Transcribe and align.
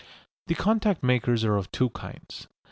The 0.47 0.55
contact 0.55 1.03
makers 1.03 1.43
are 1.43 1.57
of 1.57 1.71
two 1.71 1.91
kinds. 1.91 2.47